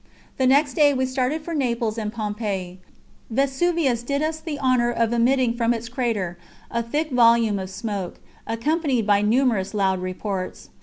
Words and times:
The 0.37 0.47
next 0.47 0.73
day 0.73 0.95
we 0.95 1.05
started 1.05 1.43
for 1.43 1.53
Naples 1.53 1.99
and 1.99 2.11
Pompeii. 2.11 2.79
Vesuvius 3.29 4.01
did 4.01 4.23
us 4.23 4.39
the 4.39 4.57
honour 4.59 4.89
of 4.89 5.13
emitting 5.13 5.53
from 5.53 5.75
its 5.75 5.89
crater 5.89 6.39
a 6.71 6.81
thick 6.81 7.11
volume 7.11 7.59
of 7.59 7.69
smoke, 7.69 8.19
accompanied 8.47 9.05
by 9.05 9.21
numerous 9.21 9.75
loud 9.75 9.99
reports. 9.99 10.69